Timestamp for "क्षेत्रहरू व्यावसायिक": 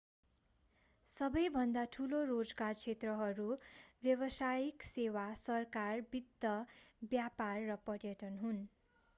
2.79-4.87